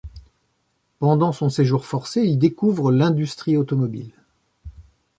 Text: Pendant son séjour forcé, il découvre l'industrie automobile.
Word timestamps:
Pendant 0.97 1.31
son 1.31 1.49
séjour 1.51 1.85
forcé, 1.85 2.21
il 2.23 2.39
découvre 2.39 2.91
l'industrie 2.91 3.55
automobile. 3.55 4.15